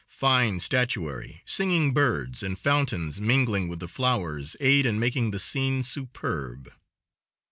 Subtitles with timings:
[0.07, 5.83] Fine statuary, singing birds and fountains mingling with the flowers aid in making the scene
[5.83, 6.73] superb.